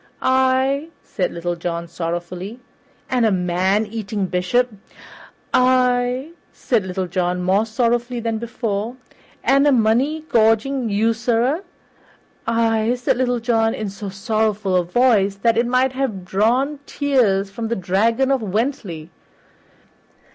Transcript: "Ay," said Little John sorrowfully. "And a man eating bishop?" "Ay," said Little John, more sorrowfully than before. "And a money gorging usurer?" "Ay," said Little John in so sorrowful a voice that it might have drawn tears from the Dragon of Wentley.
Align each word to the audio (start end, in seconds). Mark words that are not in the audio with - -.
"Ay," 0.23 0.87
said 1.03 1.31
Little 1.31 1.55
John 1.55 1.87
sorrowfully. 1.87 2.59
"And 3.07 3.23
a 3.23 3.31
man 3.31 3.85
eating 3.85 4.25
bishop?" 4.25 4.73
"Ay," 5.53 6.31
said 6.51 6.83
Little 6.87 7.05
John, 7.05 7.43
more 7.43 7.67
sorrowfully 7.67 8.19
than 8.19 8.39
before. 8.39 8.95
"And 9.43 9.67
a 9.67 9.71
money 9.71 10.21
gorging 10.27 10.89
usurer?" 10.89 11.63
"Ay," 12.47 12.95
said 12.97 13.15
Little 13.17 13.39
John 13.39 13.75
in 13.75 13.89
so 13.91 14.09
sorrowful 14.09 14.75
a 14.75 14.83
voice 14.83 15.35
that 15.35 15.55
it 15.55 15.67
might 15.67 15.91
have 15.93 16.25
drawn 16.25 16.79
tears 16.87 17.51
from 17.51 17.67
the 17.67 17.75
Dragon 17.75 18.31
of 18.31 18.41
Wentley. 18.41 19.11